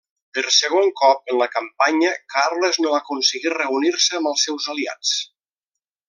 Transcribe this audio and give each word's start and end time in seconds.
Per 0.35 0.43
segon 0.53 0.87
cop 1.01 1.29
en 1.33 1.37
la 1.41 1.47
campanya 1.57 2.13
Carles 2.35 2.79
no 2.85 2.93
aconseguí 3.01 3.53
reunir-se 3.59 4.19
amb 4.21 4.31
els 4.35 4.47
seus 4.51 4.67
aliats. 4.75 5.13